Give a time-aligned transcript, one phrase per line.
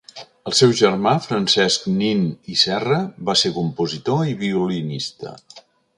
[0.51, 2.97] El seu germà, Francesc Nin i Serra,
[3.29, 5.37] va ser compositor i violinista.